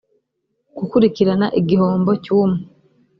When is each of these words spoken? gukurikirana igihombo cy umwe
gukurikirana 0.77 1.47
igihombo 1.59 2.11
cy 2.23 2.29
umwe 2.39 2.61